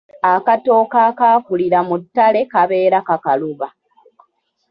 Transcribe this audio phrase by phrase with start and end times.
[0.33, 3.67] Akatooke akaakulira mu ttale kabeera kakaluba.